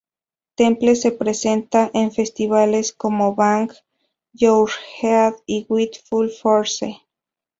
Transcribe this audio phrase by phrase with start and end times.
[0.55, 3.71] Temple se presenta en festivales como Bang
[4.33, 6.99] Your Head y With Full Force.